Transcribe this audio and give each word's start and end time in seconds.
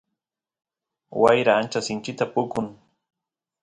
wayra 1.21 1.53
ancha 1.59 1.79
sinchita 1.87 2.25
pukun 2.33 2.67